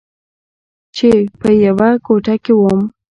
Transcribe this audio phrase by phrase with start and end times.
[0.95, 2.81] چې په يوه کوټه کښې وم.